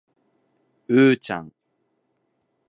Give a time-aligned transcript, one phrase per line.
[0.87, 1.53] うーちゃん